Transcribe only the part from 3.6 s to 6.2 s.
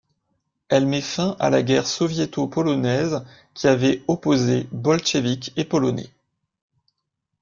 avait opposé bolcheviks et Polonais.